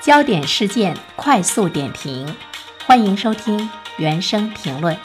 [0.00, 2.34] 焦点事件快速点评，
[2.86, 4.96] 欢迎收听原声评论。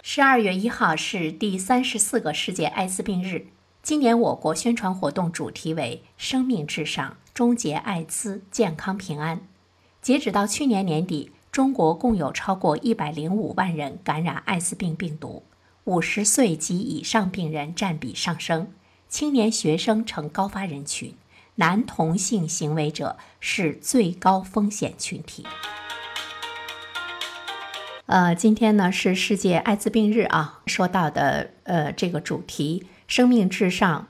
[0.00, 3.48] 十二月一号是第三十四个世界艾滋病日，
[3.82, 9.40] 今年我国宣传活动主题为“生命至上，终结艾滋，健康平安”。
[10.00, 15.42] 截止到去年年底，中国共有超过一百零五万人感染艾滋病病毒，
[15.82, 18.72] 五十岁及以上病人占比上升。
[19.08, 21.14] 青年学生成高发人群，
[21.56, 25.44] 男同性行为者是最高风险群体。
[28.06, 34.06] 呃，今天呢是世界艾滋病日啊，说到的呃这个主题“生命至上，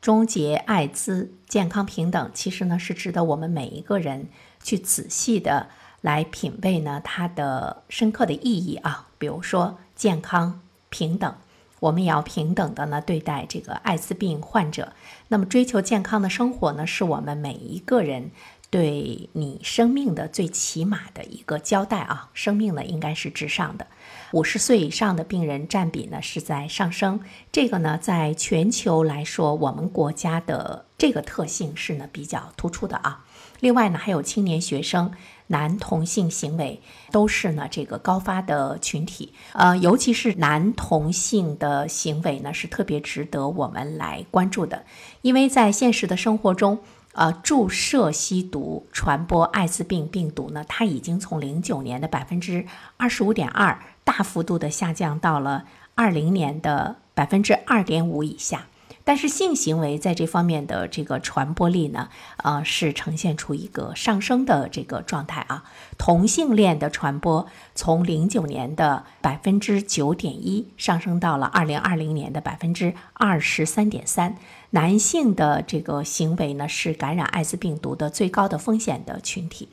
[0.00, 4.28] 终结艾滋，健康平等”，其实呢是值得我们每一个人
[4.62, 5.70] 去仔细的
[6.02, 9.08] 来品味呢它的深刻的意义啊。
[9.16, 11.34] 比如说健康平等。
[11.80, 14.92] 我们也要平等的呢对待这个艾滋病患者。
[15.28, 18.30] 那么，追求健康的生活呢，是我们每一个人
[18.70, 22.30] 对你生命的最起码的一个交代啊。
[22.34, 23.86] 生命呢，应该是至上的。
[24.32, 33.24] 五十岁以上的病人占比呢是在上升，这个呢，在全球来说，我们国家的这个特性是呢比较突出的啊。
[33.60, 35.12] 另外呢，还有青年学生。
[35.52, 36.80] 男同性行为
[37.10, 44.84] 都是呢这个高发的群体，呃，尤其是男同性的行为呢是特别值得我们来关注的，
[45.22, 46.78] 因为在现实的生活中，
[47.14, 52.64] 呃，注射吸毒传播艾滋病病毒呢，它已经从零九年的百分之
[52.96, 55.64] 二十五点二大幅度的下降到了
[55.96, 58.68] 二零年的百分之二点五以下。
[59.04, 65.64] 但是性行为在这方面的这个传播力呢，呃，是呈现出一个上升的这个状态啊。
[65.98, 74.36] 同性恋的传播从零九年的百分之九点一上升到了二零二零年的百分之二十三点三。
[74.70, 79.68] 男性的这个行为呢，是感染艾滋病毒的最高的风险的群体。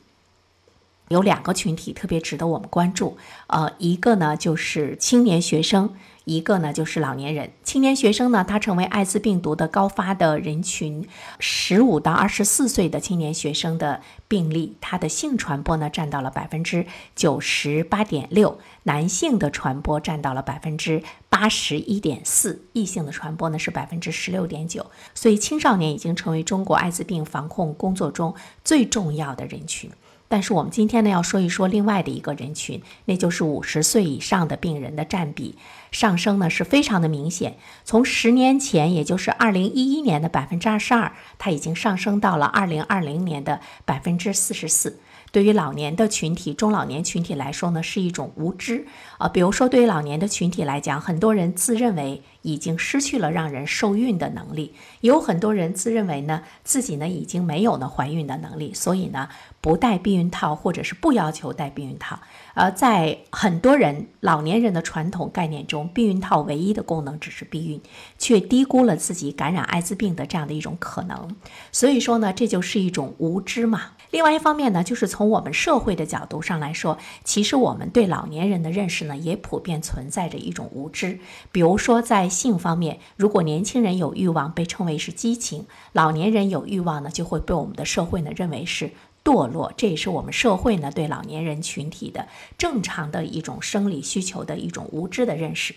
[1.08, 3.16] 有两个群体特别值得我们关注，
[3.46, 5.94] 呃，一个呢就是青年学生，
[6.28, 7.50] 一个呢就是老年人。
[7.64, 11.08] 青年学生呢，他成为艾滋病毒的高发的人群，
[11.40, 16.84] 十五到二十四岁的青年学生的病例，他的性传播呢占到了百分之
[17.16, 24.86] 九十八点六，男性的传播占到了百分之八十一点四，异性的传播呢是百分之十六点九。
[25.14, 28.34] 所以青少年已经成为中国艾滋病防控工作中
[28.64, 29.90] 最重要的人群。
[30.30, 35.56] 但是我们今天呢要说一说另外的一个人群，那就是五十岁以上的病人的占比
[35.90, 37.56] 上升呢是非常的明显。
[37.84, 45.00] 从十年前，也就是二零一一年的百分之二十二，它已经上升到了二零二零年的百分之四十四。
[45.30, 48.86] 对于老年的群体、中老年群体来说呢，是一种无知
[49.18, 49.28] 啊。
[49.28, 59.28] 比如说，对于老年的群体来讲，很多人自认为已经失去了让人受孕的能力，有很多人自认为呢自己呢已经没有呢怀孕的能力，所以呢
[59.60, 62.18] 不戴避孕套或者是不要求戴避孕套。
[62.54, 67.80] 而在很多人老年人的传统概念中，避孕套唯一的功能只是避孕，
[68.18, 71.36] 却低估了自己感染艾滋病的这样的一种可能。
[71.70, 73.92] 所以说呢，这就是一种无知嘛。
[74.10, 81.20] 另外一方面呢，就是从我们社会的角度上来说，其实我们对老年人的认识呢，也普遍存在着一种无知。
[81.52, 88.92] 比如说在性方面，如果年轻人有欲望，被称为是激情；老年人有欲望呢，就会被我们的社会呢认为是
[89.22, 89.74] 堕落。
[89.76, 95.74] 这也是我们社会呢对老年人群体的正常的一种生理需求的一种无知的认识。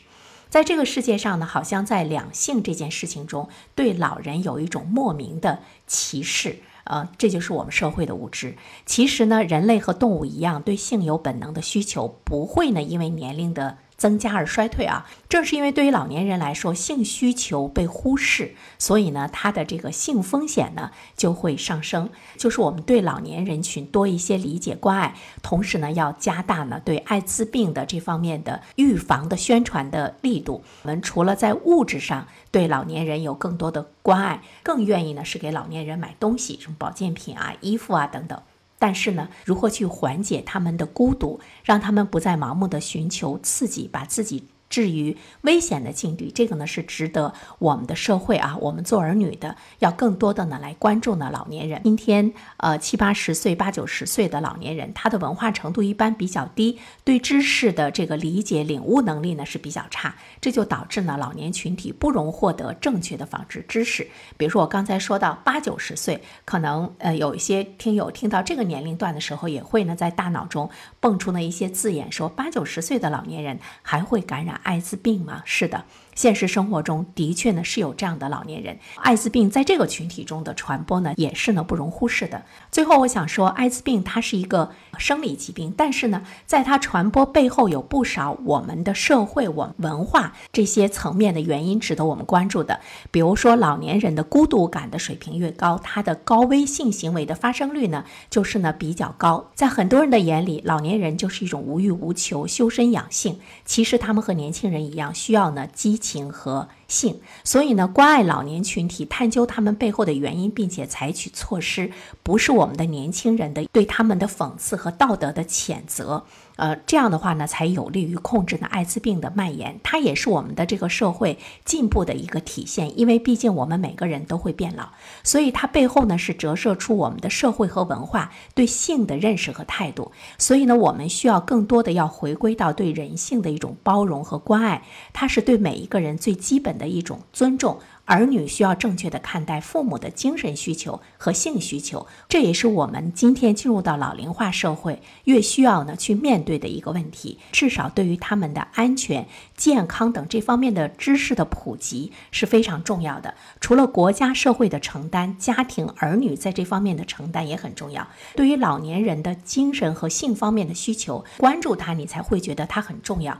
[0.50, 6.60] 在这个世界上呢，好像在两性这件事情中，对老人有一种莫名的歧视。
[6.86, 8.56] 呃，这就是我们社会的无知。
[8.86, 13.78] 其实呢，人类和动物一样，对性有本能的需求，不会呢因为年龄的。
[14.02, 22.10] 增加而衰退啊，正是因为对于老年人来说，性需求被忽视，所以呢，他的这个性风险呢就会上升。
[22.36, 25.14] 就是我们对老年人群多一些理解关爱，
[25.44, 30.64] 同时呢，要加大呢对艾滋病的这方面的预防的宣传的力度。
[30.82, 38.42] 我们除了在物质上对老年人有更多的关爱，更愿意呢是给老年人买东西，什么保健品啊、衣服啊等等。
[38.82, 44.46] 但是呢，如何去缓解他们的孤独，让他们不再盲目的寻求刺激，把自己。
[44.72, 51.82] 至于危险的境地，这个呢是值得我们的社会啊，我们做儿女的要更多的呢来关注呢老年人。
[51.84, 64.08] 今天呃七八十岁、八九十岁的老年人，他的文化程度一般比较低，对知识的这个理解、领悟能力呢是比较差，这就导致呢老年群体不容获得正确的防治知识。
[64.38, 70.70] 比如说我刚才说到八九十岁，可能呃有一些听友听到这个年龄段的时候，也会呢在大脑中
[71.02, 74.61] 蹦出呢一些字眼，说八九十岁的老年人还会感染。
[74.64, 75.44] 艾滋病吗？
[75.46, 75.86] 是的。
[76.22, 82.44] 现实生活中的确呢是有这样的老年人，艾滋病在这个群体中的传播呢也是呢不容忽视的。
[82.72, 84.70] 最后我想说，艾滋病它是一个
[85.00, 92.80] 生理疾病，但是呢，在它传播背后有不少我们的社会、我文化这些层面的原因值得我们关注的。
[93.10, 99.50] 比如说，老年人的孤独感的水平越高，他的高危性行为的发生率呢就是呢比较高。
[99.56, 103.40] 在很多人的眼里，老年人就是一种无欲无求、修身养性。
[103.66, 106.68] 其实他们和年轻人一样，需要呢激情和。
[106.92, 111.90] 性，所以呢，关爱老年群体，探究他们背后的原因，并且采取措施，
[112.22, 116.26] 不是我们的年轻人的对他们的讽刺和道德的谴责。
[116.58, 119.80] 呃，这样的话呢，才有利于控制呢艾滋病的蔓延。
[119.82, 123.00] 它也是我们的这个社会进步的一个体现。
[123.00, 124.90] 因为毕竟我们每个人都会变老，
[125.24, 130.12] 所以它背后呢是折射出我们的社会和文化对性的认识和态度。
[130.38, 134.84] 所以呢，我们需要更多的要回归到对人性的一种包容和关爱。
[135.14, 137.78] 它是对每一个人最基本的的一种尊重。
[138.06, 147.38] 儿女需要正确的看待父母的精神需求和性需求，这也是我们今天进入到老龄化社会越需要呢去面对的一个问题。
[147.54, 153.36] 至少对于他们的安全、健康等这方面的知识的普及是非常重要的。
[153.62, 158.06] 除了国家社会的承担，家庭儿女在这方面的承担也很重要。
[158.36, 163.40] 对于老年人的精神和性方面的需求，关注他，你才会觉得他很重要。